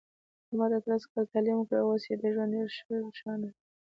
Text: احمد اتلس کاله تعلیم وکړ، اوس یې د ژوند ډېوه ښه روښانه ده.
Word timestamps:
احمد 0.47 0.71
اتلس 0.77 1.03
کاله 1.11 1.27
تعلیم 1.33 1.57
وکړ، 1.59 1.77
اوس 1.83 2.03
یې 2.09 2.15
د 2.21 2.23
ژوند 2.33 2.51
ډېوه 2.53 2.69
ښه 2.75 2.93
روښانه 3.03 3.47
ده. 3.51 3.51